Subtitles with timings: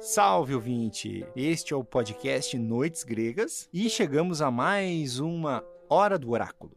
[0.00, 1.26] Salve ouvinte!
[1.34, 6.76] Este é o podcast Noites Gregas e chegamos a mais uma Hora do Oráculo.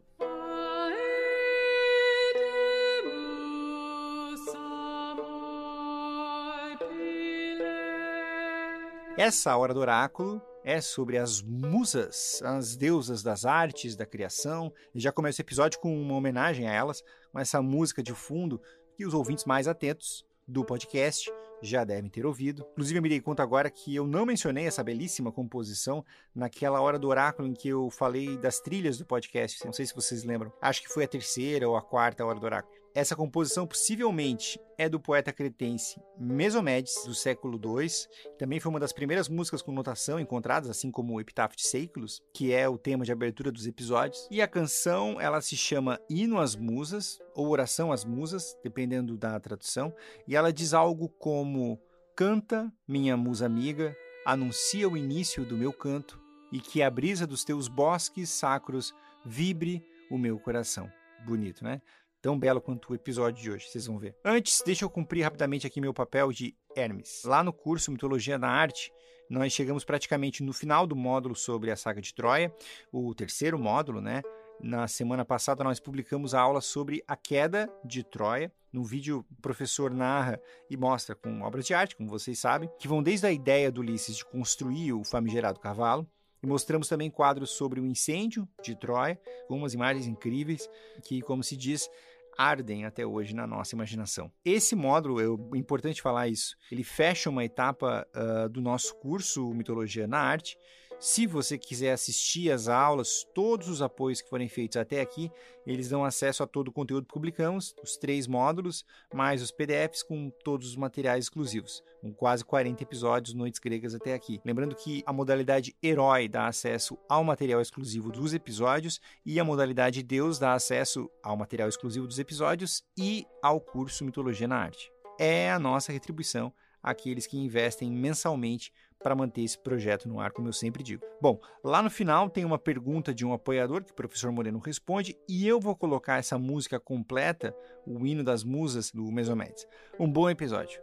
[9.16, 14.72] Essa Hora do Oráculo é sobre as musas, as deusas das artes, da criação.
[14.94, 18.60] E já começa o episódio com uma homenagem a elas, com essa música de fundo
[18.94, 21.30] que os ouvintes mais atentos do podcast
[21.62, 22.66] já devem ter ouvido.
[22.72, 26.04] Inclusive, eu me dei conta agora que eu não mencionei essa belíssima composição
[26.34, 29.64] naquela hora do oráculo em que eu falei das trilhas do podcast.
[29.64, 30.52] Não sei se vocês lembram.
[30.60, 32.77] Acho que foi a terceira ou a quarta hora do oráculo.
[32.98, 37.88] Essa composição possivelmente é do poeta cretense Mesomedes, do século II.
[38.36, 42.20] Também foi uma das primeiras músicas com notação encontradas, assim como o Epitáfio de Séculos,
[42.34, 44.26] que é o tema de abertura dos episódios.
[44.32, 49.38] E a canção, ela se chama Hino às Musas, ou Oração às Musas, dependendo da
[49.38, 49.94] tradução.
[50.26, 51.80] E ela diz algo como:
[52.16, 53.96] Canta, minha musa amiga,
[54.26, 58.92] anuncia o início do meu canto, e que a brisa dos teus bosques sacros
[59.24, 60.90] vibre o meu coração.
[61.24, 61.80] Bonito, né?
[62.20, 64.16] Tão belo quanto o episódio de hoje, vocês vão ver.
[64.24, 67.22] Antes, deixa eu cumprir rapidamente aqui meu papel de Hermes.
[67.24, 68.92] Lá no curso Mitologia da Arte,
[69.28, 72.54] nós chegamos praticamente no final do módulo sobre a saga de Troia,
[72.90, 74.22] o terceiro módulo, né?
[74.60, 78.52] Na semana passada nós publicamos a aula sobre a queda de Troia.
[78.72, 82.88] No vídeo o professor narra e mostra com obras de arte, como vocês sabem, que
[82.88, 86.08] vão desde a ideia do Ulisses de construir o famigerado cavalo,
[86.42, 90.68] e mostramos também quadros sobre o incêndio de Troia, com umas imagens incríveis
[91.02, 91.88] que, como se diz,
[92.36, 94.30] ardem até hoje na nossa imaginação.
[94.44, 100.06] Esse módulo, é importante falar isso, ele fecha uma etapa uh, do nosso curso Mitologia
[100.06, 100.56] na Arte
[101.00, 105.30] se você quiser assistir às aulas, todos os apoios que forem feitos até aqui,
[105.64, 110.02] eles dão acesso a todo o conteúdo que publicamos, os três módulos, mais os PDFs
[110.02, 114.40] com todos os materiais exclusivos, com quase 40 episódios Noites Gregas até aqui.
[114.44, 120.02] Lembrando que a modalidade Herói dá acesso ao material exclusivo dos episódios e a modalidade
[120.02, 124.90] Deus dá acesso ao material exclusivo dos episódios e ao curso Mitologia na Arte.
[125.18, 126.52] É a nossa retribuição
[126.88, 131.04] àqueles que investem mensalmente para manter esse projeto no ar, como eu sempre digo.
[131.20, 135.16] Bom, lá no final tem uma pergunta de um apoiador que o professor Moreno responde
[135.28, 137.54] e eu vou colocar essa música completa,
[137.86, 139.66] o hino das musas do Mesomedes.
[140.00, 140.80] Um bom episódio.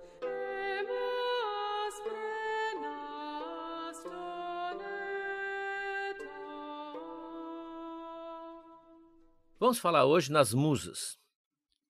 [9.59, 11.17] Vamos falar hoje nas musas,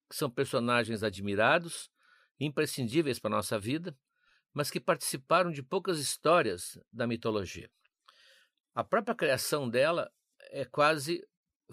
[0.10, 1.90] que são personagens admirados,
[2.40, 3.98] imprescindíveis para a nossa vida,
[4.56, 7.70] mas que participaram de poucas histórias da mitologia.
[8.74, 10.10] A própria criação dela
[10.50, 11.22] é quase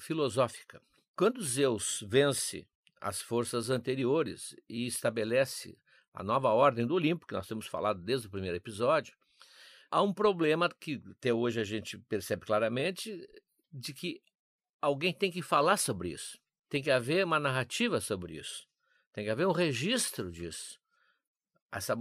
[0.00, 0.82] filosófica.
[1.14, 2.66] Quando Zeus vence
[3.00, 5.78] as forças anteriores e estabelece
[6.12, 9.16] a nova ordem do Olimpo, que nós temos falado desde o primeiro episódio,
[9.88, 13.28] há um problema que até hoje a gente percebe claramente
[13.72, 14.20] de que
[14.80, 16.36] alguém tem que falar sobre isso.
[16.68, 18.66] Tem que haver uma narrativa sobre isso.
[19.12, 20.80] Tem que haver um registro disso.
[21.70, 21.96] Essa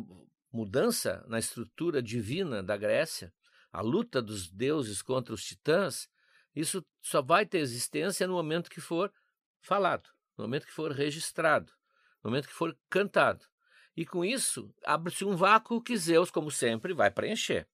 [0.52, 3.34] mudança na estrutura divina da Grécia,
[3.72, 6.10] a luta dos deuses contra os titãs,
[6.56, 9.12] isso só vai ter existência no momento que for
[9.62, 11.72] falado, no momento que for registrado,
[12.24, 13.46] no momento que for cantado.
[13.96, 17.68] E com isso, abre-se um vácuo que Zeus, como sempre, vai preencher.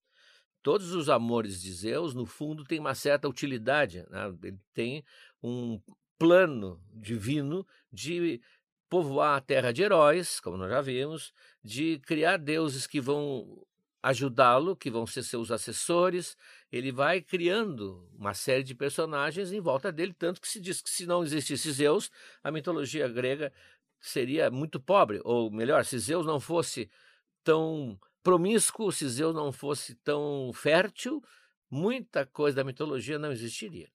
[0.62, 4.04] Todos os amores de Zeus, no fundo, têm uma certa utilidade.
[4.10, 4.36] Né?
[4.42, 5.04] Ele tem
[5.42, 5.80] um
[6.18, 8.40] plano divino de
[8.88, 11.32] povoar a terra de heróis, como nós já vimos,
[11.62, 13.66] de criar deuses que vão
[14.02, 16.36] ajudá-lo, que vão ser seus assessores.
[16.72, 20.90] Ele vai criando uma série de personagens em volta dele, tanto que se diz que
[20.90, 22.10] se não existisse Zeus,
[22.42, 23.52] a mitologia grega
[24.00, 26.88] seria muito pobre, ou melhor, se Zeus não fosse
[27.42, 31.22] tão promíscuo, se Zeus não fosse tão fértil,
[31.70, 33.90] muita coisa da mitologia não existiria.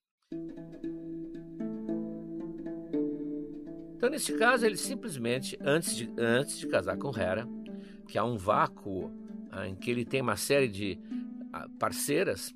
[3.96, 7.48] Então, nesse caso, ele simplesmente, antes de, antes de casar com Hera,
[8.06, 9.10] que há um vácuo
[9.50, 10.98] ah, em que ele tem uma série de
[11.52, 12.54] ah, parceiras,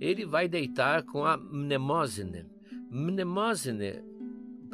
[0.00, 2.46] ele vai deitar com a Mnemosine.
[2.90, 4.02] Mnemosine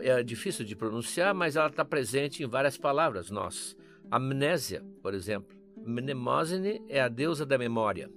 [0.01, 3.77] é difícil de pronunciar, mas ela está presente em várias palavras nossas.
[4.11, 5.57] Amnésia, por exemplo.
[5.85, 8.11] Mnemosine é a deusa da memória.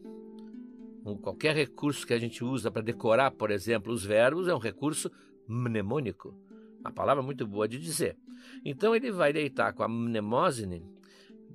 [1.21, 5.11] Qualquer recurso que a gente usa para decorar, por exemplo, os verbos é um recurso
[5.47, 6.35] mnemônico.
[6.83, 8.17] A palavra muito boa de dizer.
[8.63, 10.85] Então ele vai deitar com a mnemosine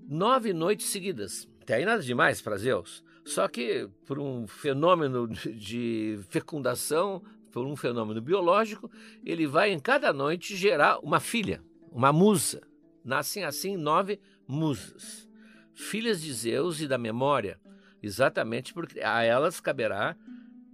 [0.09, 1.49] nove noites seguidas.
[1.62, 3.03] Até aí nada demais para Zeus.
[3.25, 8.91] Só que por um fenômeno de fecundação, por um fenômeno biológico,
[9.25, 12.61] ele vai em cada noite gerar uma filha, uma musa.
[13.03, 15.29] Nascem assim nove musas.
[15.75, 17.59] filhas de Zeus e da memória,
[18.03, 20.17] exatamente porque a elas caberá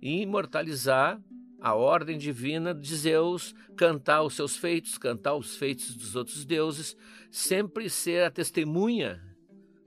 [0.03, 1.21] imortalizar
[1.61, 6.97] a ordem divina de Zeus, cantar os seus feitos, cantar os feitos dos outros deuses,
[7.31, 9.23] sempre ser a testemunha,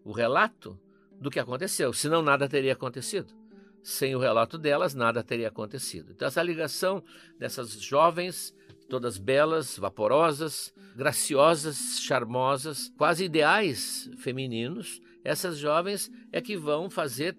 [0.04, 0.80] o relato
[1.20, 3.34] do que aconteceu, senão nada teria acontecido.
[3.82, 6.12] Sem o relato delas, nada teria acontecido.
[6.12, 7.04] Então, essa ligação
[7.38, 8.56] dessas jovens,
[8.88, 17.38] todas belas, vaporosas, graciosas, charmosas, quase ideais femininos, essas jovens é que vão fazer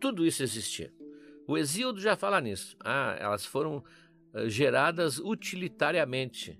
[0.00, 0.92] tudo isso existir.
[1.52, 2.74] O Exíodo já fala nisso.
[2.82, 3.84] Ah, elas foram
[4.32, 6.58] uh, geradas utilitariamente.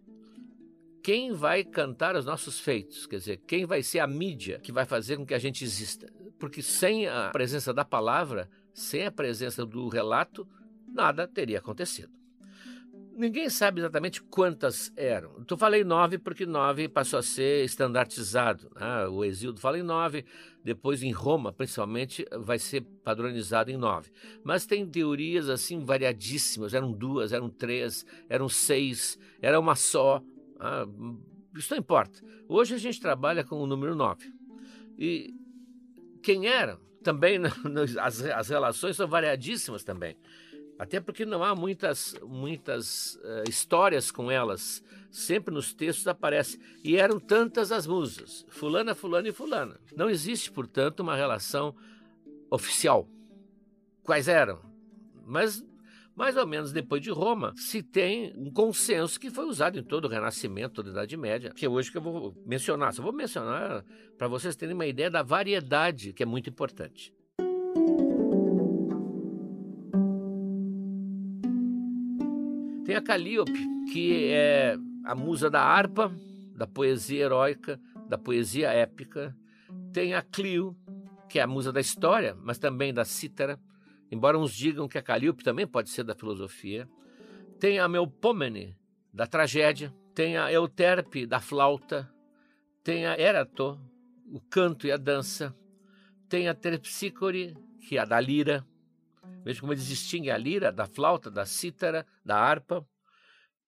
[1.02, 3.06] Quem vai cantar os nossos feitos?
[3.06, 6.12] Quer dizer, quem vai ser a mídia que vai fazer com que a gente exista?
[6.38, 10.46] Porque sem a presença da palavra, sem a presença do relato,
[10.86, 12.12] nada teria acontecido.
[13.22, 15.30] Ninguém sabe exatamente quantas eram.
[15.48, 18.68] Eu falei nove porque nove passou a ser estandartizado.
[18.74, 19.06] Né?
[19.06, 20.24] O Exildo fala em nove,
[20.64, 24.10] depois em Roma, principalmente, vai ser padronizado em nove.
[24.42, 26.74] Mas tem teorias assim variadíssimas.
[26.74, 30.20] Eram duas, eram três, eram seis, era uma só.
[30.58, 30.84] Ah,
[31.56, 32.20] isso não importa.
[32.48, 34.34] Hoje a gente trabalha com o número nove.
[34.98, 35.32] E
[36.24, 36.76] quem era?
[37.04, 37.38] Também
[38.02, 40.16] as relações são variadíssimas também.
[40.82, 44.82] Até porque não há muitas, muitas uh, histórias com elas.
[45.12, 46.58] Sempre nos textos aparece.
[46.82, 49.78] E eram tantas as musas: Fulana, Fulana e Fulana.
[49.96, 51.72] Não existe, portanto, uma relação
[52.50, 53.08] oficial.
[54.02, 54.60] Quais eram?
[55.24, 55.64] Mas,
[56.16, 60.06] mais ou menos depois de Roma, se tem um consenso que foi usado em todo
[60.06, 62.92] o Renascimento, toda a Idade Média, que é hoje que eu vou mencionar.
[62.92, 63.84] Só vou mencionar
[64.18, 67.14] para vocês terem uma ideia da variedade, que é muito importante.
[72.84, 73.58] Tem a Calíope,
[73.92, 76.12] que é a musa da harpa,
[76.56, 79.36] da poesia heróica, da poesia épica.
[79.92, 80.76] Tem a Clio,
[81.28, 83.58] que é a musa da história, mas também da cítara,
[84.10, 86.88] embora uns digam que a Calíope também pode ser da filosofia.
[87.60, 88.76] Tem a Melpomene,
[89.12, 89.94] da tragédia.
[90.14, 92.12] Tem a Euterpe, da flauta.
[92.82, 93.80] Tem a Erato,
[94.26, 95.54] o canto e a dança.
[96.28, 97.56] Tem a Terpsícore,
[97.88, 98.66] que é a da lira.
[99.44, 102.86] Veja como eles distinguem a lira da flauta, da cítara, da harpa.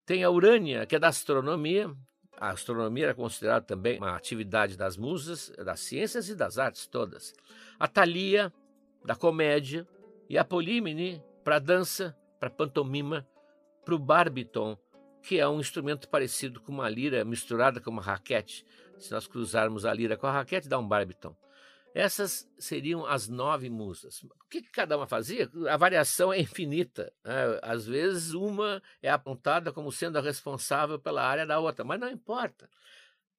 [0.06, 1.94] Tem a Urânia, que é da astronomia.
[2.36, 7.32] A astronomia era considerada também uma atividade das musas, das ciências e das artes todas.
[7.78, 8.52] A Thalia,
[9.04, 9.86] da comédia.
[10.28, 13.26] E a Polímene, para dança, para pantomima,
[13.84, 14.76] para o barbiton,
[15.22, 18.64] que é um instrumento parecido com uma lira misturada com uma raquete.
[18.98, 21.36] Se nós cruzarmos a lira com a raquete, dá um barbiton.
[21.94, 24.20] Essas seriam as nove musas.
[24.24, 25.48] O que, cada uma fazia?
[25.70, 27.12] A variação é infinita.
[27.24, 27.60] Né?
[27.62, 32.10] Às vezes, uma é apontada como sendo a responsável pela área da outra, mas não
[32.10, 32.68] importa.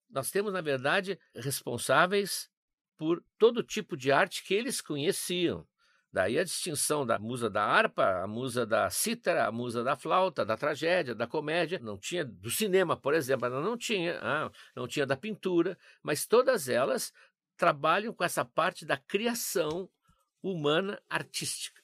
[0.10, 2.50] Nós temos, na verdade, responsáveis
[2.98, 5.68] por todo tipo de arte que eles conheciam.
[6.16, 10.46] Daí a distinção da musa da harpa, a musa da cítara, a musa da flauta,
[10.46, 11.78] da tragédia, da comédia.
[11.78, 14.18] Não tinha do cinema, por exemplo, ela não tinha.
[14.22, 17.12] Ah, não tinha da pintura, mas todas elas
[17.58, 19.90] trabalham com essa parte da criação
[20.42, 21.82] humana artística.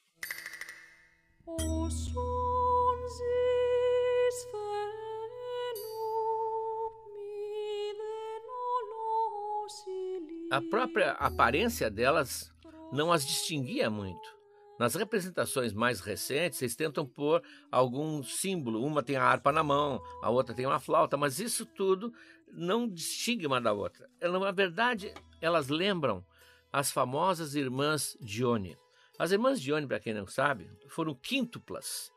[10.52, 12.54] A própria aparência delas
[12.92, 14.42] não as distinguia muito.
[14.78, 18.84] Nas representações mais recentes, eles tentam pôr algum símbolo.
[18.84, 22.12] Uma tem a harpa na mão, a outra tem uma flauta, mas isso tudo
[22.52, 24.10] não distingue uma da outra.
[24.22, 26.26] Na verdade, elas lembram
[26.72, 28.78] as famosas irmãs Dione.
[29.20, 32.12] As irmãs Dione, para quem não sabe, foram quíntuplas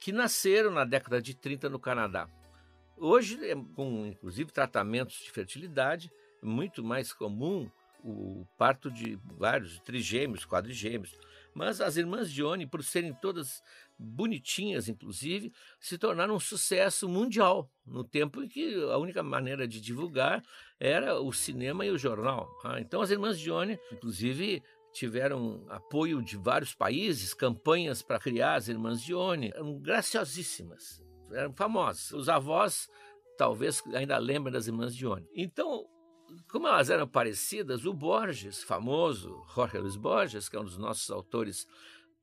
[0.00, 2.28] que nasceram na década de 30 no Canadá.
[2.96, 6.10] Hoje, é com inclusive tratamentos de fertilidade,
[6.42, 7.70] é muito mais comum
[8.02, 11.18] o parto de vários trigêmeos, quadrigêmeos.
[11.54, 13.62] Mas as irmãs Dione, por serem todas
[13.98, 19.80] bonitinhas, inclusive, se tornaram um sucesso mundial, no tempo em que a única maneira de
[19.80, 20.42] divulgar
[20.78, 22.48] era o cinema e o jornal.
[22.64, 24.62] Ah, então as irmãs Dione, inclusive,
[24.92, 31.02] tiveram apoio de vários países, campanhas para criar as irmãs Dione, eram graciosíssimas,
[31.32, 32.12] eram famosas.
[32.12, 32.88] Os avós
[33.36, 35.26] talvez ainda lembrem das irmãs Dione.
[35.34, 35.86] Então,
[36.50, 41.10] como elas eram parecidas, o Borges, famoso Jorge Luiz Borges, que é um dos nossos
[41.10, 41.66] autores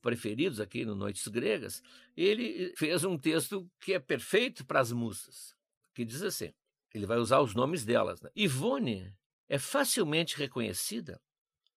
[0.06, 1.82] preferidos aqui no Noites Gregas,
[2.16, 5.56] ele fez um texto que é perfeito para as musas,
[5.96, 6.54] que diz assim:
[6.94, 8.22] ele vai usar os nomes delas.
[8.22, 8.30] Né?
[8.36, 9.12] Ivone
[9.50, 11.20] é facilmente reconhecida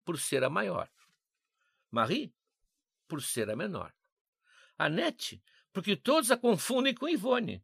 [0.05, 0.91] por ser a maior.
[1.89, 2.35] Marie,
[3.07, 3.95] por ser a menor.
[4.77, 5.41] Anete,
[5.73, 7.63] porque todos a confundem com Ivone.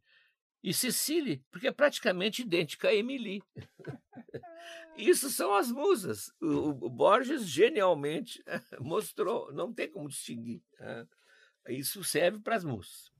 [0.63, 3.43] E Cecília, porque é praticamente idêntica a Emily.
[4.95, 6.31] Isso são as musas.
[6.41, 8.41] O, Borges genialmente
[8.79, 10.61] mostrou, não tem como distinguir.
[10.79, 11.07] Né?
[11.67, 13.11] Isso serve para as musas.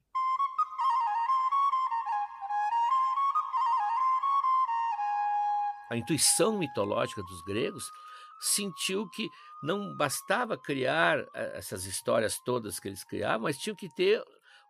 [5.91, 7.91] A intuição mitológica dos gregos
[8.39, 9.29] sentiu que
[9.61, 14.23] não bastava criar eh, essas histórias todas que eles criavam, mas tinham que ter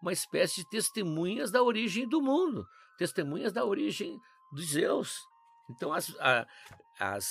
[0.04, 2.68] uma espécie de testemunhas da origem do mundo,
[2.98, 4.20] testemunhas da origem
[4.52, 5.18] dos Zeus.
[5.70, 6.46] Então, as, a,
[7.00, 7.26] as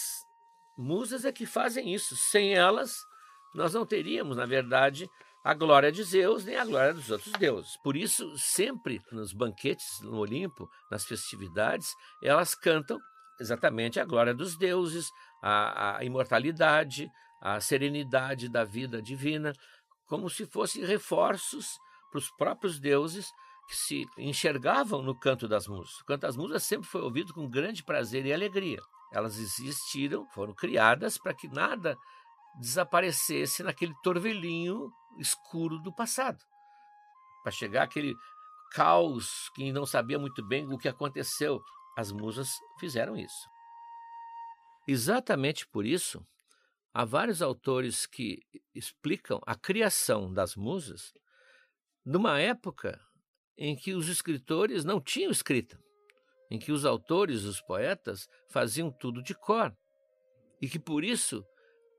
[0.76, 2.16] musas é que fazem isso.
[2.16, 2.96] Sem elas,
[3.54, 5.06] nós não teríamos, na verdade,
[5.44, 7.76] a glória de Zeus nem a glória dos outros deuses.
[7.84, 11.88] Por isso, sempre nos banquetes no Olimpo, nas festividades,
[12.22, 12.98] elas cantam
[13.38, 15.10] exatamente a glória dos deuses,
[15.42, 17.06] a, a imortalidade,
[17.38, 19.52] a serenidade da vida divina,
[20.06, 21.66] como se fossem reforços
[22.12, 23.32] para os próprios deuses
[23.66, 25.98] que se enxergavam no canto das musas.
[26.00, 28.80] O canto das musas sempre foi ouvido com grande prazer e alegria.
[29.10, 31.96] Elas existiram, foram criadas para que nada
[32.60, 36.38] desaparecesse naquele torvelinho escuro do passado.
[37.42, 38.14] Para chegar aquele
[38.72, 41.60] caos que não sabia muito bem o que aconteceu.
[41.96, 43.48] As musas fizeram isso.
[44.86, 46.26] Exatamente por isso,
[46.92, 48.38] há vários autores que
[48.74, 51.12] explicam a criação das musas
[52.04, 53.00] numa época
[53.56, 55.78] em que os escritores não tinham escrita,
[56.50, 59.74] em que os autores, os poetas, faziam tudo de cor,
[60.60, 61.44] e que por isso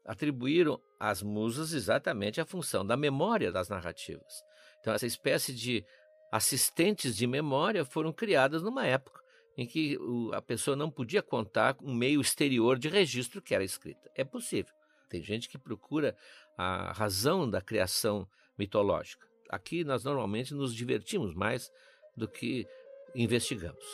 [0.05, 4.43] atribuíram às musas exatamente a função da memória das narrativas.
[4.79, 5.86] Então, essa espécie de
[6.31, 9.22] assistentes de memória foram criadas numa época
[9.55, 9.98] em que
[10.33, 14.10] a pessoa não podia contar um meio exterior de registro que era escrita.
[14.15, 14.74] É possível.
[15.10, 16.17] Tem gente que procura
[16.57, 19.27] a razão da criação mitológica.
[19.53, 21.72] Aqui nós normalmente nos divertimos mais
[22.17, 22.65] do que
[23.13, 23.86] investigamos.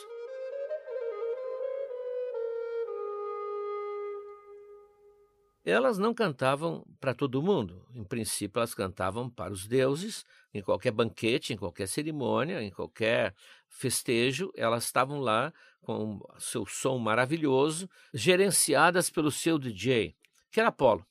[5.65, 7.85] Elas não cantavam para todo mundo.
[7.93, 13.35] Em princípio, elas cantavam para os deuses, em qualquer banquete, em qualquer cerimônia, em qualquer
[13.67, 14.53] festejo.
[14.55, 20.15] Elas estavam lá com seu som maravilhoso, gerenciadas pelo seu DJ,
[20.49, 21.05] que era Apolo.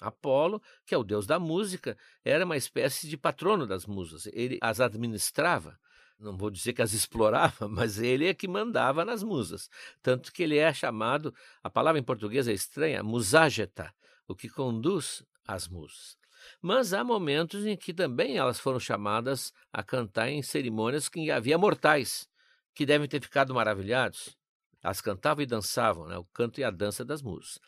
[0.00, 4.26] Apolo, que é o deus da música, era uma espécie de patrono das musas.
[4.32, 5.78] Ele as administrava.
[6.18, 9.68] Não vou dizer que as explorava, mas ele é que mandava nas musas.
[10.02, 13.94] Tanto que ele é chamado, a palavra em português é estranha, muságeta,
[14.26, 16.16] o que conduz às musas.
[16.60, 21.58] Mas há momentos em que também elas foram chamadas a cantar em cerimônias que havia
[21.58, 22.28] mortais,
[22.74, 24.36] que devem ter ficado maravilhados.
[24.82, 26.16] Elas cantavam e dançavam, né?
[26.16, 27.58] o canto e a dança das musas.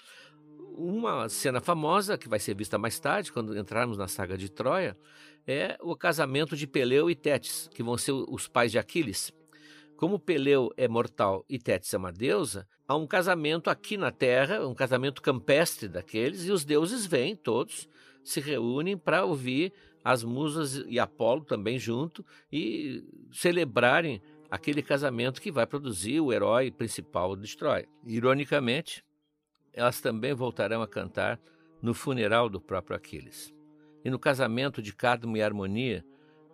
[0.80, 4.96] Uma cena famosa, que vai ser vista mais tarde, quando entrarmos na saga de Troia,
[5.44, 9.32] é o casamento de Peleu e Tétis, que vão ser os pais de Aquiles.
[9.96, 14.64] Como Peleu é mortal e Tétis é uma deusa, há um casamento aqui na Terra,
[14.68, 17.88] um casamento campestre daqueles, e os deuses vêm todos,
[18.22, 19.72] se reúnem para ouvir
[20.04, 26.70] as musas e Apolo também junto e celebrarem aquele casamento que vai produzir o herói
[26.70, 27.88] principal de Troia.
[28.06, 29.02] Ironicamente,
[29.72, 31.40] elas também voltarão a cantar
[31.80, 33.54] no funeral do próprio Aquiles.
[34.04, 36.04] E no casamento de Cadmo e Harmonia,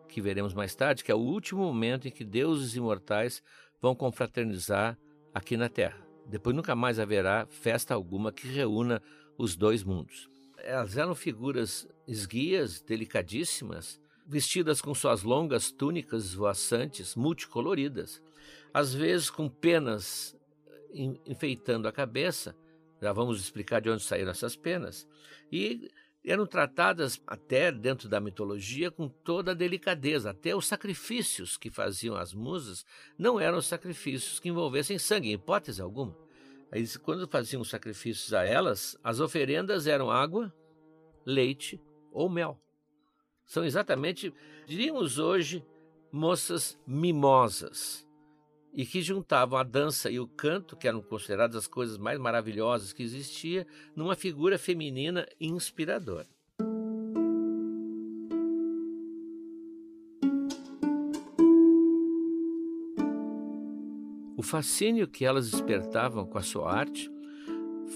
[0.09, 3.43] que veremos mais tarde, que é o último momento em que deuses imortais
[3.81, 4.99] vão confraternizar
[5.33, 6.05] aqui na Terra.
[6.27, 9.03] Depois nunca mais haverá festa alguma que reúna
[9.37, 10.31] os dois mundos.
[10.59, 18.23] Elas eram figuras esguias, delicadíssimas, vestidas com suas longas túnicas voaçantes, multicoloridas,
[18.73, 20.35] às vezes com penas
[21.27, 22.57] enfeitando a cabeça,
[23.05, 25.07] já vamos explicar de onde saíram essas penas.
[25.53, 25.91] E
[26.25, 30.31] eram tratadas até dentro da mitologia com toda a delicadeza.
[30.31, 32.83] Até os sacrifícios que faziam as musas
[33.19, 36.17] não eram sacrifícios que envolvessem sangue, em hipótese alguma.
[36.73, 40.51] Aí, quando faziam os sacrifícios a elas, as oferendas eram água,
[41.27, 41.79] leite
[42.11, 42.59] ou mel.
[43.45, 44.33] São exatamente,
[44.67, 45.63] diríamos hoje,
[46.11, 48.05] moças mimosas
[48.75, 52.93] e que juntavam a dança e o canto, que eram consideradas as coisas mais maravilhosas
[52.93, 56.27] que existia, numa figura feminina inspiradora.
[64.37, 67.09] O fascínio que elas despertavam com a sua arte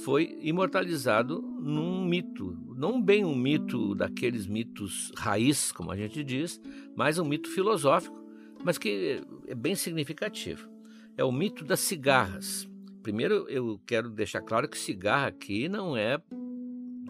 [0.05, 6.61] foi imortalizado num mito, não bem um mito daqueles mitos raiz, como a gente diz,
[6.95, 8.29] mas um mito filosófico
[8.65, 10.69] mas que é bem significativo.
[11.17, 12.69] É o mito das cigarras.
[13.03, 16.21] Primeiro, eu quero deixar claro que cigarra aqui não é,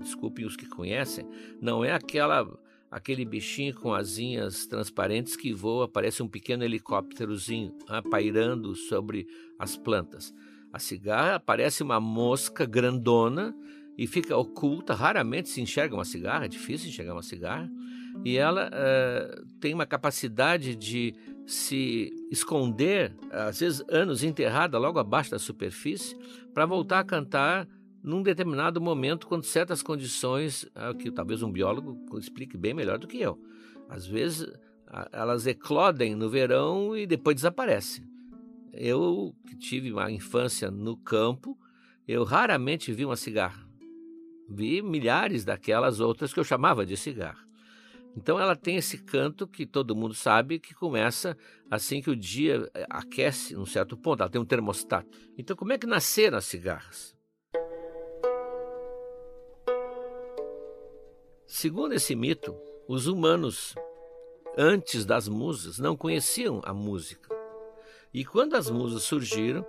[0.00, 1.26] desculpem os que conhecem,
[1.60, 2.46] não é aquela
[2.90, 9.26] aquele bichinho com asinhas transparentes que voa, parece um pequeno helicópterozinho ah, pairando sobre
[9.58, 10.32] as plantas.
[10.72, 13.54] A cigarra parece uma mosca grandona
[13.96, 17.70] e fica oculta, raramente se enxerga uma cigarra, é difícil enxergar uma cigarra,
[18.24, 21.14] e ela uh, tem uma capacidade de
[21.48, 26.16] se esconder, às vezes anos enterrada logo abaixo da superfície,
[26.52, 27.68] para voltar a cantar
[28.02, 33.08] num determinado momento, quando certas condições, uh, que talvez um biólogo explique bem melhor do
[33.08, 33.38] que eu.
[33.88, 34.46] Às vezes
[35.12, 38.04] elas eclodem no verão e depois desaparecem.
[38.72, 41.58] Eu, que tive uma infância no campo,
[42.06, 43.68] eu raramente vi uma cigarra
[44.48, 47.46] vi milhares daquelas outras que eu chamava de cigarro.
[48.16, 51.36] Então ela tem esse canto que todo mundo sabe que começa
[51.70, 55.08] assim que o dia eh, aquece num certo ponto, ela tem um termostato.
[55.36, 57.16] Então como é que nasceram as cigarras?
[61.46, 62.54] Segundo esse mito,
[62.86, 63.74] os humanos
[64.56, 67.28] antes das musas não conheciam a música.
[68.12, 69.64] E quando as musas surgiram,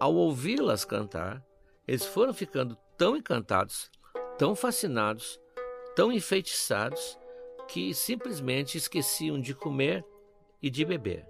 [0.00, 1.44] ao ouvi-las cantar,
[1.86, 3.90] eles foram ficando tão encantados,
[4.38, 5.38] tão fascinados,
[5.94, 7.18] tão enfeitiçados,
[7.68, 10.04] que simplesmente esqueciam de comer
[10.62, 11.26] e de beber.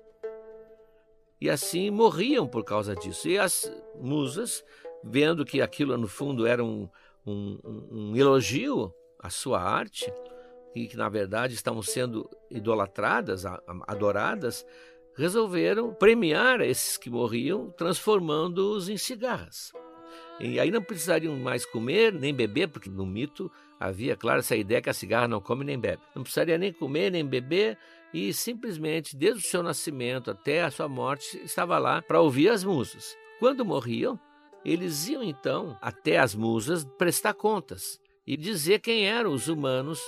[1.41, 3.29] E assim morriam por causa disso.
[3.29, 4.65] E as musas,
[5.03, 6.89] vendo que aquilo no fundo era um,
[7.27, 7.59] um,
[7.91, 10.13] um elogio à sua arte,
[10.75, 13.45] e que na verdade estavam sendo idolatradas,
[13.87, 14.67] adoradas,
[15.17, 19.73] resolveram premiar esses que morriam, transformando-os em cigarras.
[20.41, 24.83] E aí não precisariam mais comer nem beber, porque no mito havia, claro, essa ideia
[24.83, 26.03] que a cigarra não come nem bebe.
[26.15, 27.79] Não precisaria nem comer nem beber
[28.13, 32.63] e simplesmente, desde o seu nascimento até a sua morte, estava lá para ouvir as
[32.63, 33.17] musas.
[33.41, 34.19] Quando morriam,
[34.65, 40.01] eles iam então até as musas prestar contas e dizer quem eram os humanos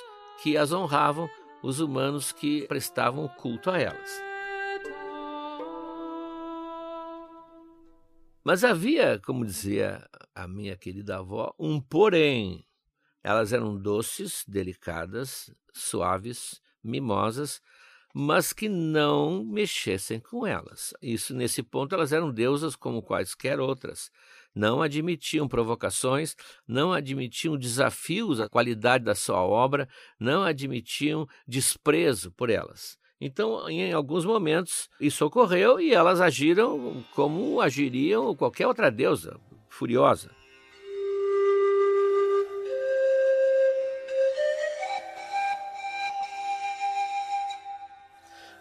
[0.43, 1.29] que as honravam,
[1.63, 4.26] os humanos que prestavam culto a elas.
[8.47, 12.65] Mas havia, como dizia a minha querida avó, um porém.
[13.21, 17.61] Elas eram doces, delicadas, suaves, mimosas,
[18.15, 20.95] mas que não mexessem com elas.
[21.03, 24.13] Isso nesse ponto elas eram deusas como quaisquer outras.
[24.55, 26.37] Não admitiam provocações,
[26.69, 29.89] não admitiam desafios à qualidade da sua obra,
[30.21, 32.97] não admitiam desprezo por elas.
[33.21, 40.31] Então, em alguns momentos, isso ocorreu e elas agiram como agiriam qualquer outra deusa, furiosa.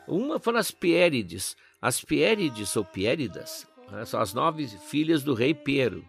[0.07, 1.57] Uma foram as Piérides.
[1.81, 3.67] As Piérides, ou Piéridas,
[4.05, 6.05] são as nove filhas do rei Pero.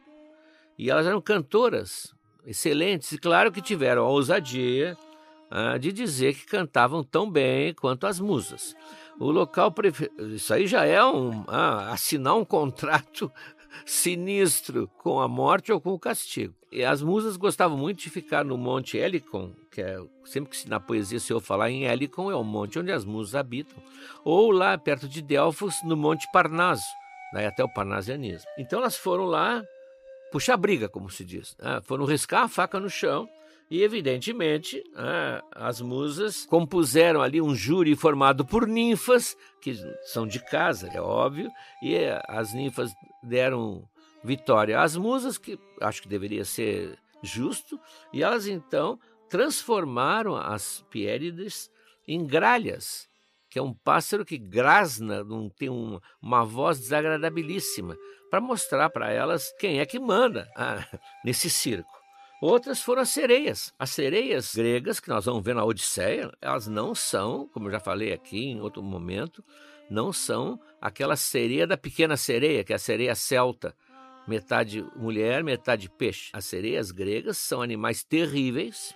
[0.79, 2.15] E elas eram cantoras
[2.47, 4.97] excelentes, e claro que tiveram a ousadia
[5.51, 8.75] ah, de dizer que cantavam tão bem quanto as musas.
[9.19, 9.75] O local
[10.35, 13.33] isso aí já é um ah, assinar um contrato
[13.87, 16.55] sinistro com a morte ou com o castigo.
[16.71, 20.79] E as musas gostavam muito de ficar no Monte Helicon, que é sempre que na
[20.79, 23.83] poesia se eu falar em Helicon é o monte onde as musas habitam,
[24.25, 26.85] ou lá perto de Delfos no Monte Parnaso,
[27.33, 28.51] daí até o parnasianismo.
[28.59, 29.65] Então elas foram lá
[30.31, 33.27] puxar briga, como se diz, ah, foram riscar a faca no chão
[33.71, 39.75] e, evidentemente, ah, as musas compuseram ali um júri formado por ninfas, que
[40.05, 41.51] são de casa, é óbvio,
[41.83, 41.97] e
[42.29, 43.89] as ninfas deram
[44.23, 47.79] vitória às musas, que acho que deveria ser justo,
[48.13, 48.99] e elas então
[49.29, 51.69] transformaram as Piérides
[52.07, 53.09] em gralhas,
[53.51, 55.25] que é um pássaro que grasna,
[55.57, 57.97] tem um, uma voz desagradabilíssima,
[58.31, 60.87] para mostrar para elas quem é que manda ah,
[61.25, 62.06] nesse circo.
[62.47, 63.75] Outras foram as sereias.
[63.77, 67.81] As sereias gregas, que nós vamos ver na Odisseia, elas não são, como eu já
[67.81, 69.45] falei aqui em outro momento,
[69.91, 73.75] não são aquela sereia da pequena sereia, que é a sereia celta,
[74.29, 76.31] metade mulher, metade peixe.
[76.33, 78.95] As sereias gregas são animais terríveis,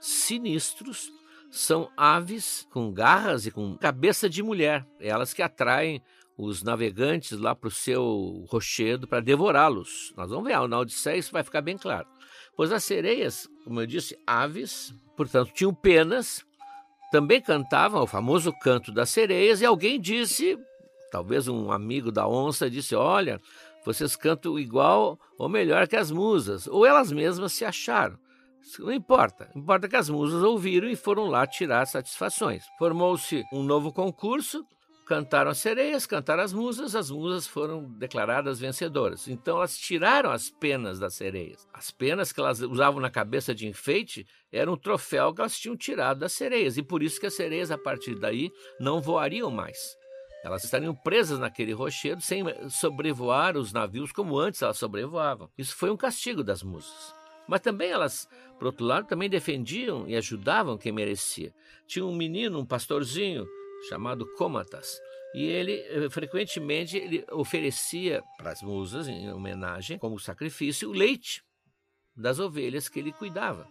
[0.00, 1.08] sinistros,
[1.52, 4.84] são aves com garras e com cabeça de mulher.
[4.98, 6.02] Elas que atraem
[6.36, 10.12] os navegantes lá para o seu rochedo para devorá-los.
[10.16, 12.08] Nós vamos ver na Odisseia, isso vai ficar bem claro.
[12.58, 16.44] Pois as sereias, como eu disse, aves, portanto, tinham penas,
[17.12, 20.58] também cantavam o famoso canto das sereias, e alguém disse,
[21.12, 23.40] talvez um amigo da onça, disse: Olha,
[23.84, 28.18] vocês cantam igual ou melhor que as musas, ou elas mesmas se acharam.
[28.80, 32.64] Não importa, importa que as musas ouviram e foram lá tirar satisfações.
[32.76, 34.66] Formou-se um novo concurso,
[35.08, 39.26] cantaram as sereias, cantaram as musas, as musas foram declaradas vencedoras.
[39.26, 41.66] Então elas tiraram as penas das sereias.
[41.72, 45.74] As penas que elas usavam na cabeça de enfeite eram um troféu que elas tinham
[45.74, 46.76] tirado das sereias.
[46.76, 49.96] E por isso que as sereias, a partir daí, não voariam mais.
[50.44, 55.48] Elas estariam presas naquele rochedo sem sobrevoar os navios como antes elas sobrevoavam.
[55.56, 57.14] Isso foi um castigo das musas.
[57.48, 61.50] Mas também elas, por outro lado, também defendiam e ajudavam quem merecia.
[61.86, 63.48] Tinha um menino, um pastorzinho,
[63.88, 65.00] chamado Comatas.
[65.34, 71.42] E ele, eh, frequentemente, ele oferecia para as musas, em homenagem, como sacrifício, o leite
[72.16, 73.68] das ovelhas que ele cuidava,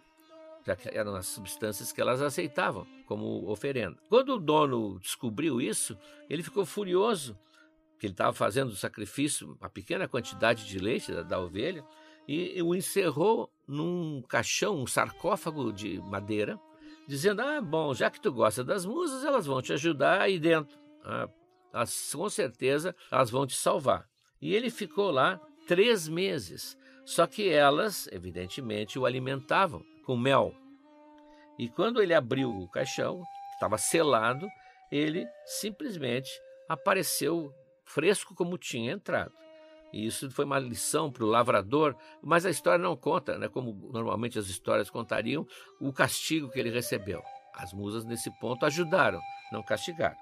[0.66, 3.98] já que eram as substâncias que elas aceitavam como oferenda.
[4.08, 5.98] Quando o dono descobriu isso,
[6.30, 7.38] ele ficou furioso,
[8.00, 11.84] que ele estava fazendo o sacrifício, uma pequena quantidade de leite da, da ovelha,
[12.28, 16.60] e o encerrou num caixão, um sarcófago de madeira,
[17.08, 20.78] dizendo: Ah, bom, já que tu gosta das musas, elas vão te ajudar aí dentro.
[21.04, 21.28] Ah,
[22.14, 24.08] com certeza elas vão te salvar.
[24.42, 26.78] E ele ficou lá três meses.
[27.06, 30.54] Só que elas, evidentemente, o alimentavam com mel.
[31.58, 34.48] E quando ele abriu o caixão, que estava selado,
[34.92, 36.30] ele simplesmente
[36.68, 37.52] apareceu
[37.86, 39.34] fresco como tinha entrado.
[39.94, 43.74] E isso foi uma lição para o lavrador, mas a história não conta, né, como
[43.92, 45.46] normalmente as histórias contariam,
[45.80, 47.22] o castigo que ele recebeu.
[47.54, 49.20] As musas, nesse ponto, ajudaram,
[49.52, 50.18] não castigaram.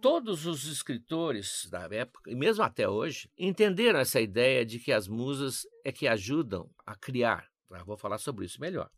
[0.00, 5.08] Todos os escritores da época, e mesmo até hoje, entenderam essa ideia de que as
[5.08, 7.48] musas é que ajudam a criar.
[7.72, 8.88] Ah, vou falar sobre isso melhor.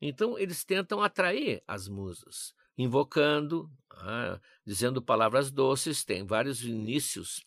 [0.00, 6.04] Então, eles tentam atrair as musas, invocando, ah, dizendo palavras doces.
[6.04, 7.44] Tem vários inícios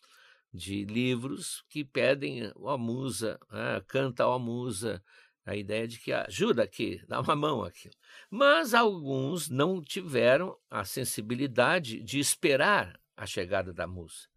[0.52, 5.02] de livros que pedem, oh, musa, ah, canta, oh, musa,
[5.48, 7.90] a ideia de que ajuda aqui, dá uma mão aqui.
[8.30, 14.28] Mas alguns não tiveram a sensibilidade de esperar a chegada da musa,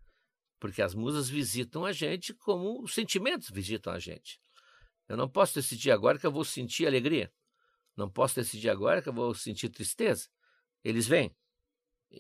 [0.57, 4.39] porque as musas visitam a gente como os sentimentos visitam a gente.
[5.07, 7.29] Eu não posso decidir agora que eu vou sentir alegria.
[7.95, 10.29] Não posso decidir agora que eu vou sentir tristeza.
[10.83, 11.35] Eles vêm.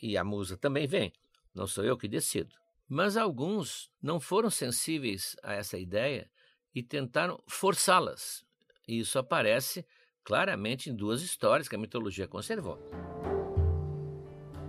[0.01, 1.11] E a musa também vem.
[1.53, 2.55] Não sou eu que decido.
[2.87, 6.29] Mas alguns não foram sensíveis a essa ideia
[6.73, 8.45] e tentaram forçá-las.
[8.87, 9.85] E isso aparece
[10.23, 12.77] claramente em duas histórias que a mitologia conservou.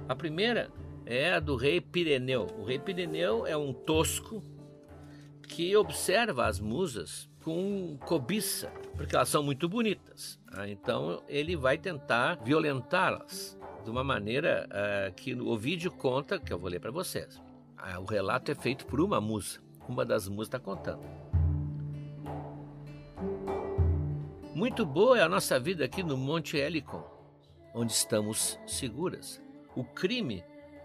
[0.08, 0.72] A primeira
[1.06, 2.46] é a do rei Pireneu.
[2.58, 4.44] O rei Pireneu é um tosco
[5.48, 10.38] que observa as musas com cobiça, porque elas são muito bonitas.
[10.52, 16.52] Ah, então ele vai tentar violentá-las de uma maneira uh, que o vídeo conta, que
[16.52, 17.36] eu vou ler para vocês.
[17.78, 19.60] Uh, o relato é feito por uma musa.
[19.88, 21.02] Uma das musas está contando.
[24.54, 27.04] Muito boa é a nossa vida aqui no Monte Helicon,
[27.74, 29.42] onde estamos seguras.
[29.74, 30.44] O crime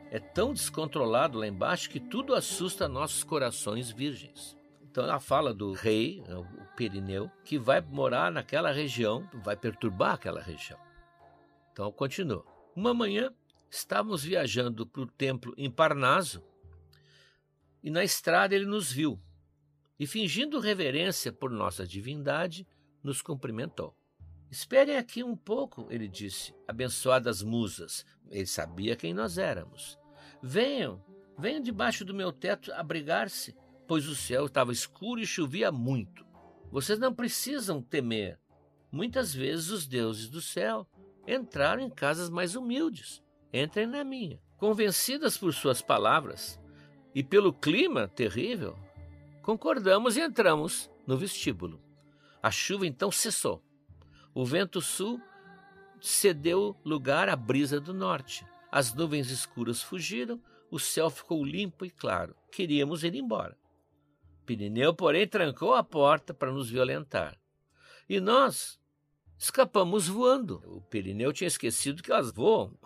[0.09, 4.56] é tão descontrolado lá embaixo que tudo assusta nossos corações virgens.
[4.97, 10.15] Então ela fala do rei, né, o Perineu, que vai morar naquela região, vai perturbar
[10.15, 10.79] aquela região.
[11.71, 12.43] Então continua.
[12.75, 13.31] Uma manhã
[13.69, 16.43] estávamos viajando para o templo em Parnaso
[17.83, 19.21] e na estrada ele nos viu
[19.99, 22.67] e, fingindo reverência por nossa divindade,
[23.03, 23.95] nos cumprimentou.
[24.49, 28.03] Esperem aqui um pouco, ele disse, abençoadas musas.
[28.31, 29.95] Ele sabia quem nós éramos.
[30.41, 31.05] Venham,
[31.37, 33.55] venham debaixo do meu teto abrigar-se
[33.87, 36.25] pois o céu estava escuro e chovia muito.
[36.71, 38.37] Vocês não precisam temer.
[38.91, 40.85] Muitas vezes os deuses do céu
[41.25, 43.23] entraram em casas mais humildes.
[43.53, 44.39] Entrem na minha.
[44.57, 46.59] Convencidas por suas palavras
[47.13, 48.77] e pelo clima terrível,
[49.41, 51.81] concordamos e entramos no vestíbulo.
[52.41, 53.63] A chuva então cessou.
[54.33, 55.21] O vento sul
[56.01, 58.45] cedeu lugar à brisa do norte.
[58.71, 62.35] As nuvens escuras fugiram, o céu ficou limpo e claro.
[62.51, 63.57] Queríamos ir embora.
[64.47, 67.37] Pirineu, porém, trancou a porta para nos violentar.
[68.07, 68.79] E nós
[69.37, 70.63] escapamos voando.
[70.65, 72.79] O Pirineu tinha esquecido que elas voam.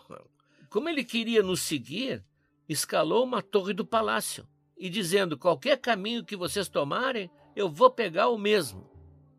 [0.72, 2.26] Como ele queria nos seguir,
[2.68, 8.30] escalou uma torre do palácio e dizendo: qualquer caminho que vocês tomarem, eu vou pegar
[8.30, 8.90] o mesmo.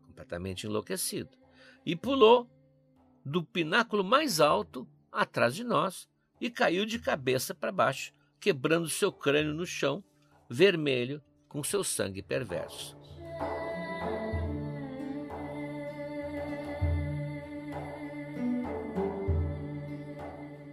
[0.07, 1.37] Completamente enlouquecido.
[1.85, 2.49] E pulou
[3.25, 6.07] do pináculo mais alto atrás de nós
[6.39, 10.01] e caiu de cabeça para baixo, quebrando seu crânio no chão,
[10.49, 11.21] vermelho
[11.53, 12.97] com seu sangue perverso.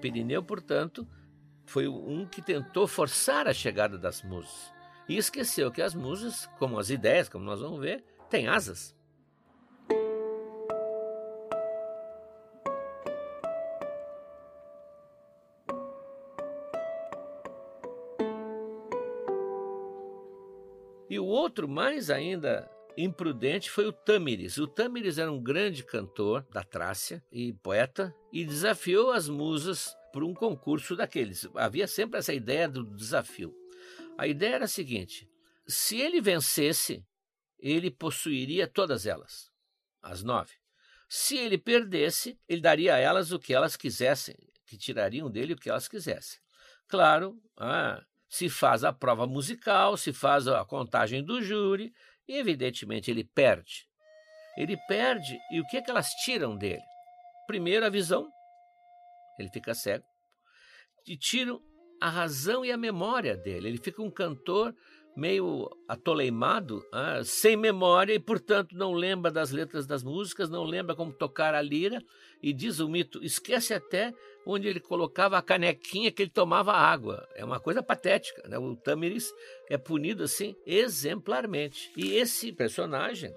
[0.01, 1.07] Pirineu, portanto,
[1.67, 4.73] foi um que tentou forçar a chegada das musas
[5.07, 8.97] e esqueceu que as musas, como as ideias, como nós vamos ver, têm asas.
[21.51, 24.57] Outro, mais ainda imprudente, foi o Tâmires.
[24.57, 30.23] O Tâmires era um grande cantor da Trácia e poeta e desafiou as musas por
[30.23, 31.49] um concurso daqueles.
[31.57, 33.53] Havia sempre essa ideia do desafio.
[34.17, 35.29] A ideia era a seguinte:
[35.67, 37.05] se ele vencesse,
[37.59, 39.51] ele possuiria todas elas,
[40.01, 40.53] as nove.
[41.09, 45.57] Se ele perdesse, ele daria a elas o que elas quisessem, que tirariam dele o
[45.57, 46.39] que elas quisessem.
[46.87, 48.01] Claro, ah,
[48.31, 51.93] se faz a prova musical, se faz a contagem do júri,
[52.29, 53.89] e evidentemente ele perde.
[54.57, 56.83] Ele perde, e o que, é que elas tiram dele?
[57.49, 58.31] Primeiro, a visão,
[59.37, 60.05] ele fica cego,
[61.09, 61.61] e tiram
[62.01, 63.69] a razão e a memória dele.
[63.69, 64.75] Ele fica um cantor
[65.17, 70.95] meio atoleimado, ah, sem memória e, portanto, não lembra das letras das músicas, não lembra
[70.95, 72.03] como tocar a lira
[72.43, 74.15] e diz o mito, esquece até
[74.47, 77.29] onde ele colocava a canequinha que ele tomava água.
[77.35, 78.59] É uma coisa patética, né?
[78.59, 79.33] O Tamiris
[79.69, 81.91] é punido assim exemplarmente.
[81.97, 83.35] E esse personagem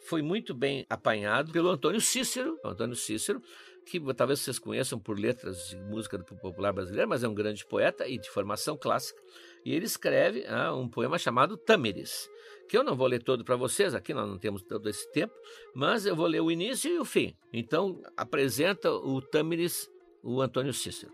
[0.00, 3.40] foi muito bem apanhado pelo Antônio Cícero, Antônio Cícero,
[3.86, 8.06] que talvez vocês conheçam por letras de música popular brasileira, mas é um grande poeta
[8.06, 9.20] e de formação clássica.
[9.64, 12.28] E ele escreve ah, um poema chamado Tâmeres,
[12.68, 15.34] que eu não vou ler todo para vocês, aqui nós não temos todo esse tempo,
[15.74, 17.36] mas eu vou ler o início e o fim.
[17.52, 19.90] Então, apresenta o Tâmeres,
[20.22, 21.12] o Antônio Cícero.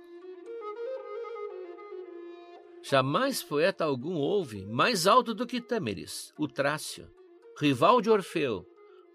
[2.82, 7.10] Jamais poeta algum houve mais alto do que Tâmeres, o Trácio,
[7.58, 8.64] rival de Orfeu,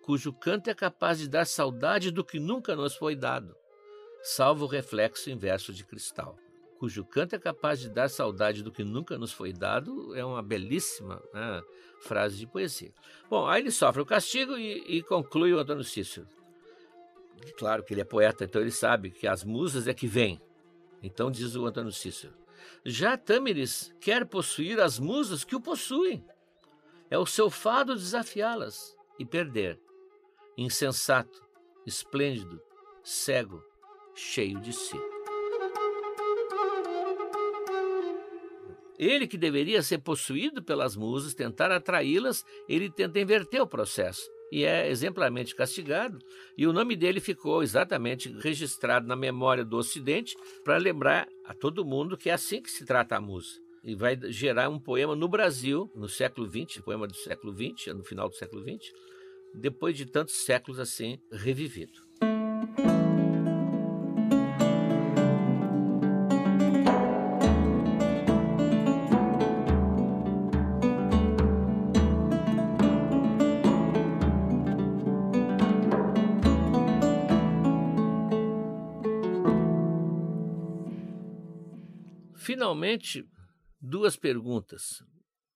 [0.04, 3.56] cujo canto é capaz de dar saudade do que nunca nos foi dado,
[4.22, 6.38] salvo o reflexo em verso de cristal.
[6.84, 10.44] Cujo canto é capaz de dar saudade do que nunca nos foi dado, é uma
[10.44, 11.62] belíssima né,
[12.02, 12.92] frase de poesia.
[13.30, 16.28] Bom, aí ele sofre o castigo e, e conclui o Antônio Cícero.
[17.58, 20.42] Claro que ele é poeta, então ele sabe que as musas é que vêm.
[21.02, 22.34] Então diz o Antônio Cícero.
[22.84, 26.22] Já Tâmeres quer possuir as musas que o possuem.
[27.10, 29.80] É o seu fado desafiá-las e perder
[30.58, 31.48] insensato,
[31.86, 32.62] esplêndido,
[33.02, 33.64] cego,
[34.14, 35.13] cheio de si.
[39.04, 44.66] Ele que deveria ser possuído pelas musas, tentar atraí-las, ele tenta inverter o processo e
[44.66, 46.20] é exemplarmente castigado.
[46.56, 51.84] E o nome dele ficou exatamente registrado na memória do Ocidente para lembrar a todo
[51.84, 53.60] mundo que é assim que se trata a musa.
[53.84, 58.04] E vai gerar um poema no Brasil, no século XX, poema do século XX, no
[58.04, 58.94] final do século XX,
[59.56, 62.00] depois de tantos séculos assim revivido.
[82.74, 83.30] Finalmente,
[83.80, 85.04] duas perguntas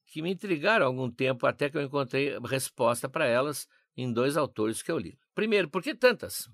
[0.06, 4.38] que me intrigaram há algum tempo até que eu encontrei resposta para elas em dois
[4.38, 5.18] autores que eu li.
[5.34, 6.48] Primeiro, por que tantas?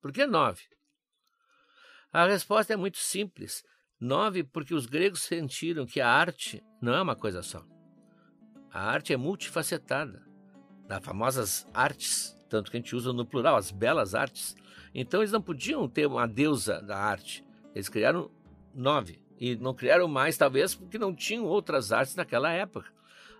[0.00, 0.62] Por que nove?
[2.10, 3.62] A resposta é muito simples.
[4.00, 7.62] Nove, porque os gregos sentiram que a arte não é uma coisa só.
[8.72, 10.26] A arte é multifacetada.
[10.88, 14.56] Das famosas artes, tanto que a gente usa no plural, as belas artes.
[14.94, 17.44] Então eles não podiam ter uma deusa da arte.
[17.74, 18.30] Eles criaram
[18.74, 19.25] nove.
[19.38, 22.90] E não criaram mais, talvez, porque não tinham outras artes naquela época.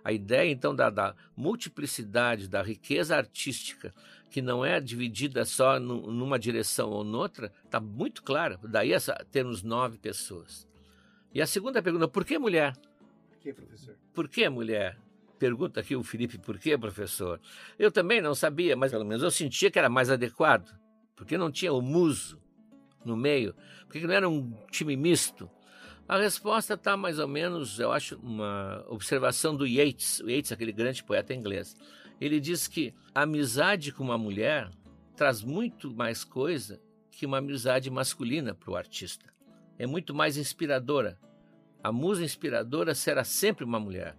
[0.03, 3.93] A ideia, então, da, da multiplicidade, da riqueza artística,
[4.29, 8.59] que não é dividida só numa direção ou noutra, está muito clara.
[8.63, 10.67] Daí essa, termos nove pessoas.
[11.33, 12.73] E a segunda pergunta, por que mulher?
[13.29, 13.95] Por que, professor?
[14.13, 14.97] Por que mulher?
[15.37, 17.39] Pergunta aqui o Felipe, por que, professor?
[17.77, 20.73] Eu também não sabia, mas pelo menos eu sentia que era mais adequado.
[21.15, 22.41] Porque não tinha o muso
[23.03, 23.55] no meio?
[23.87, 25.49] Porque não era um time misto?
[26.09, 30.71] A resposta está mais ou menos, eu acho, uma observação do Yeats, o Yeats, aquele
[30.71, 31.75] grande poeta inglês.
[32.21, 34.71] Ele diz que a amizade com uma mulher
[35.17, 39.25] traz muito mais coisa que uma amizade masculina para o artista.
[39.77, 41.19] É muito mais inspiradora.
[41.83, 44.15] A musa inspiradora será sempre uma mulher.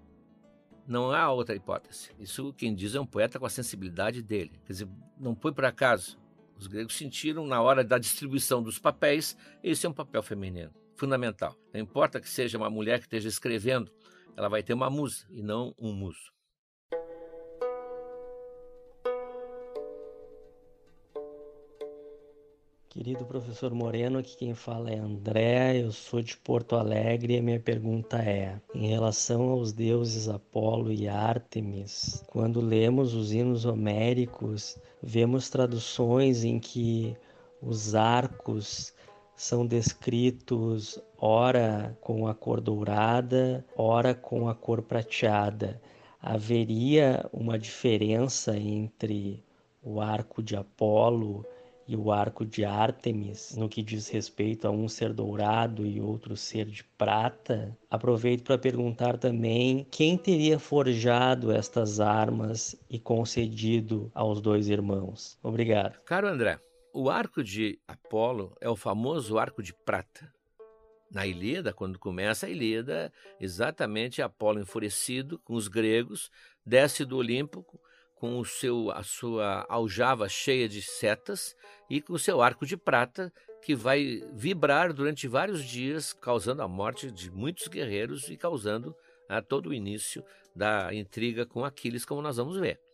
[0.86, 2.10] Não há outra hipótese.
[2.20, 4.60] Isso quem diz é um poeta com a sensibilidade dele.
[4.66, 6.18] Quer dizer, não foi por acaso.
[6.54, 11.56] Os gregos sentiram na hora da distribuição dos papéis, esse é um papel feminino fundamental.
[11.72, 13.90] Não importa que seja uma mulher que esteja escrevendo,
[14.36, 16.32] ela vai ter uma musa e não um muso.
[22.88, 27.42] Querido professor Moreno, aqui quem fala é André, eu sou de Porto Alegre e a
[27.42, 34.76] minha pergunta é: em relação aos deuses Apolo e Ártemis, quando lemos os hinos homéricos,
[35.00, 37.16] vemos traduções em que
[37.62, 38.92] os arcos
[39.38, 45.80] são descritos ora com a cor dourada, ora com a cor prateada.
[46.20, 49.42] Haveria uma diferença entre
[49.80, 51.46] o arco de Apolo
[51.86, 56.36] e o arco de Ártemis, no que diz respeito a um ser dourado e outro
[56.36, 64.40] ser de prata, aproveito para perguntar também quem teria forjado estas armas e concedido aos
[64.40, 65.38] dois irmãos.
[65.42, 65.98] Obrigado.
[66.04, 66.58] Caro André,
[67.00, 70.34] o arco de Apolo é o famoso arco de prata.
[71.08, 76.28] Na Ilíada, quando começa a Ilíada, exatamente Apolo enfurecido com os gregos,
[76.66, 77.64] desce do Olimpo
[78.16, 81.54] com o seu, a sua aljava cheia de setas
[81.88, 83.32] e com o seu arco de prata,
[83.62, 88.92] que vai vibrar durante vários dias, causando a morte de muitos guerreiros e causando
[89.28, 92.87] a, todo o início da intriga com Aquiles, como nós vamos ver.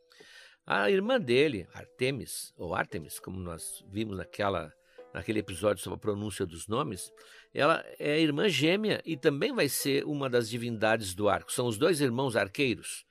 [0.66, 4.72] A irmã dele, Artemis, ou Artemis, como nós vimos naquela,
[5.12, 7.12] naquele episódio sobre a pronúncia dos nomes,
[7.52, 11.52] ela é irmã gêmea e também vai ser uma das divindades do arco.
[11.52, 13.04] São os dois irmãos arqueiros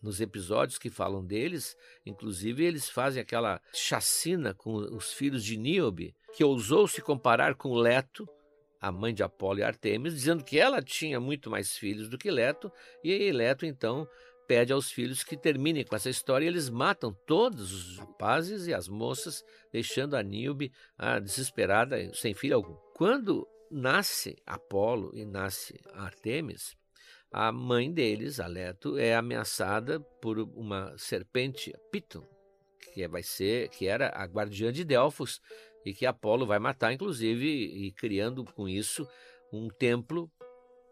[0.00, 6.14] nos episódios que falam deles, inclusive eles fazem aquela chacina com os filhos de Níobe,
[6.34, 8.28] que ousou se comparar com Leto,
[8.80, 12.30] a mãe de Apolo e Artemis, dizendo que ela tinha muito mais filhos do que
[12.30, 12.72] Leto,
[13.04, 14.08] e Leto então
[14.50, 18.74] pede aos filhos que terminem com essa história e eles matam todos os rapazes e
[18.74, 22.74] as moças, deixando a Níobe ah, desesperada, sem filho algum.
[22.96, 26.76] Quando nasce Apolo e nasce Artemis,
[27.30, 32.26] a mãe deles, a Leto, é ameaçada por uma serpente, Piton,
[32.92, 35.40] que vai ser, que era a guardiã de Delfos
[35.86, 39.08] e que Apolo vai matar, inclusive, e criando com isso
[39.52, 40.28] um templo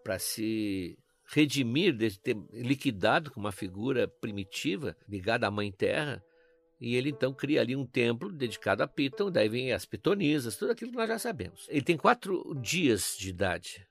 [0.05, 0.97] para se
[1.29, 6.23] redimir de ter liquidado com uma figura primitiva ligada à Mãe Terra.
[6.81, 10.73] E ele então cria ali um templo dedicado a Piton, daí vem as pitonisas, tudo
[10.73, 11.67] aquilo que nós já sabemos.
[11.69, 13.89] Ele tem quatro dias de idade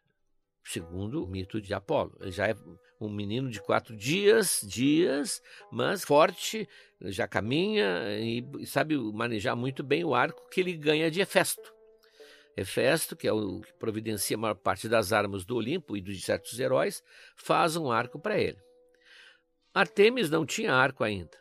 [0.68, 2.16] segundo o mito de Apolo.
[2.20, 2.56] Ele já é
[3.00, 6.68] um menino de quatro dias, dias, mas forte,
[7.02, 7.86] já caminha
[8.20, 11.77] e sabe manejar muito bem o arco que ele ganha de Hefesto.
[12.58, 16.20] Hefesto, que é o que providencia a maior parte das armas do Olimpo e de
[16.20, 17.04] certos heróis,
[17.36, 18.58] faz um arco para ele.
[19.74, 21.38] Artemis não tinha arco ainda.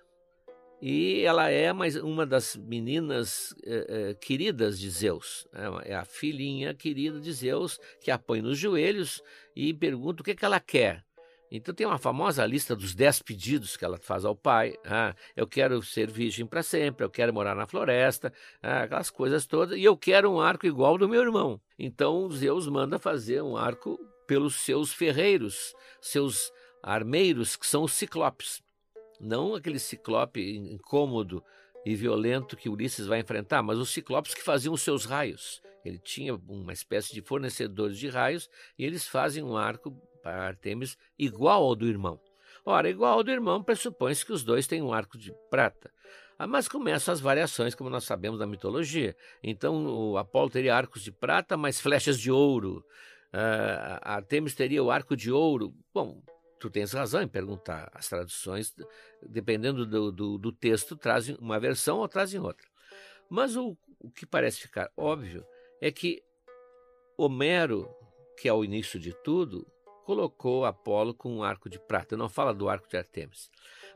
[0.80, 5.48] E ela é mais uma das meninas eh, eh, queridas de Zeus.
[5.54, 9.22] É, é a filhinha querida de Zeus que a põe nos joelhos
[9.54, 11.05] e pergunta o que, que ela quer.
[11.50, 14.74] Então tem uma famosa lista dos dez pedidos que ela faz ao pai.
[14.84, 18.32] Ah, eu quero ser virgem para sempre, eu quero morar na floresta,
[18.62, 21.60] ah, aquelas coisas todas, e eu quero um arco igual do meu irmão.
[21.78, 28.62] Então Zeus manda fazer um arco pelos seus ferreiros, seus armeiros, que são os ciclopes.
[29.20, 31.42] Não aquele ciclope incômodo
[31.84, 35.62] e violento que Ulisses vai enfrentar, mas os ciclopes que faziam os seus raios.
[35.84, 40.98] Ele tinha uma espécie de fornecedores de raios e eles fazem um arco para Artemis
[41.16, 42.20] igual ao do irmão.
[42.64, 45.92] Ora, igual ao do irmão pressupõe-se que os dois têm um arco de prata.
[46.36, 49.14] Ah, mas começam as variações, como nós sabemos da mitologia.
[49.40, 52.84] Então, o Apolo teria arcos de prata, mas flechas de ouro.
[53.32, 55.72] Uh, Artemis teria o arco de ouro.
[55.94, 56.20] Bom,
[56.58, 57.88] tu tens razão em perguntar.
[57.94, 58.74] As traduções,
[59.22, 62.66] dependendo do, do, do texto, trazem uma versão ou trazem outra.
[63.30, 65.46] Mas o, o que parece ficar óbvio
[65.80, 66.20] é que
[67.16, 67.88] Homero,
[68.36, 69.66] que é o início de tudo,
[70.06, 72.16] colocou Apolo com um arco de prata.
[72.16, 73.50] Não fala do arco de Artemis.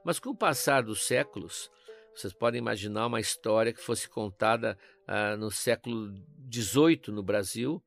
[0.04, 1.70] Mas com o passar dos séculos,
[2.12, 6.12] vocês podem imaginar uma história que fosse contada ah, no século
[6.52, 7.80] XVIII no Brasil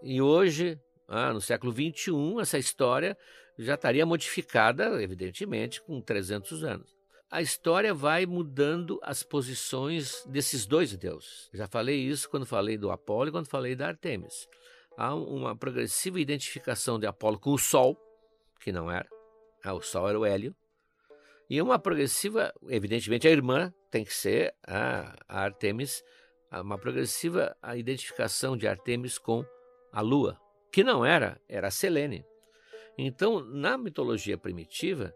[0.00, 3.18] e hoje, ah, no século XXI, essa história
[3.58, 6.94] já estaria modificada, evidentemente, com 300 anos.
[7.28, 11.50] A história vai mudando as posições desses dois deuses.
[11.52, 14.46] Já falei isso quando falei do Apolo e quando falei da Artemis.
[14.96, 17.96] Há uma progressiva identificação de Apolo com o Sol,
[18.60, 19.08] que não era.
[19.62, 20.54] Ah, o Sol era o Hélio.
[21.48, 26.02] E uma progressiva, evidentemente, a irmã tem que ser a, Artemis,
[26.52, 29.44] uma progressiva a identificação de Artemis com
[29.92, 30.40] a Lua,
[30.72, 32.24] que não era, era a Selene.
[32.98, 35.14] Então, na mitologia primitiva,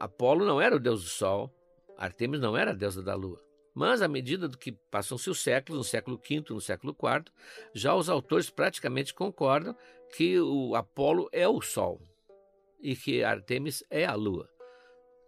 [0.00, 1.50] Apolo não era o deus do sol,
[1.96, 3.45] Artemis não era a deusa da lua.
[3.76, 7.30] Mas, à medida do que passam-se os séculos, no século V, no século IV,
[7.74, 9.76] já os autores praticamente concordam
[10.16, 12.00] que o Apolo é o sol
[12.80, 14.48] e que Artemis é a lua.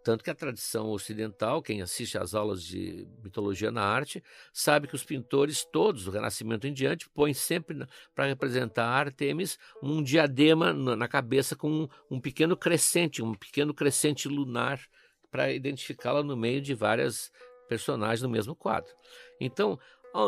[0.03, 4.95] Tanto que a tradição ocidental, quem assiste às aulas de mitologia na arte, sabe que
[4.95, 7.85] os pintores, todos do Renascimento em diante, põem sempre
[8.15, 14.27] para representar Artemis um diadema na cabeça com um, um pequeno crescente, um pequeno crescente
[14.27, 14.81] lunar,
[15.29, 17.31] para identificá-la no meio de várias
[17.69, 18.91] personagens no mesmo quadro.
[19.39, 19.79] Então,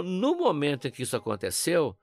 [0.06, 1.98] no momento em que isso aconteceu,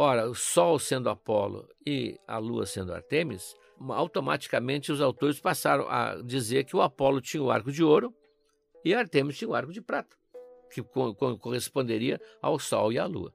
[0.00, 3.56] Ora, o Sol sendo Apolo e a Lua sendo Artemis,
[3.88, 8.14] automaticamente os autores passaram a dizer que o Apolo tinha o arco de ouro
[8.84, 10.16] e Artemis tinha o arco de prata,
[10.70, 10.80] que
[11.40, 13.34] corresponderia ao Sol e à Lua.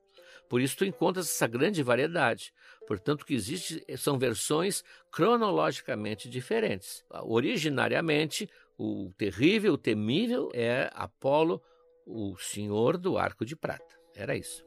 [0.49, 2.54] Por isso tu encontras essa grande variedade.
[2.88, 7.04] Portanto, o que existe são versões cronologicamente diferentes.
[7.10, 11.61] Originariamente, o terrível, o temível é Apolo,
[12.05, 13.95] o senhor do arco de prata.
[14.15, 14.65] Era isso.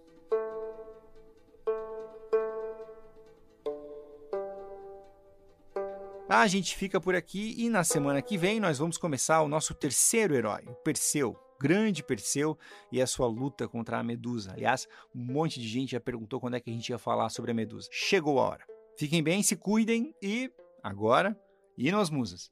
[6.28, 9.72] A gente fica por aqui e na semana que vem nós vamos começar o nosso
[9.72, 12.58] terceiro herói, o Perseu, grande Perseu
[12.90, 14.52] e a sua luta contra a Medusa.
[14.52, 17.52] Aliás, um monte de gente já perguntou quando é que a gente ia falar sobre
[17.52, 17.88] a Medusa.
[17.92, 18.66] Chegou a hora.
[18.98, 20.50] Fiquem bem, se cuidem e
[20.82, 21.38] agora,
[21.78, 22.50] e nas musas.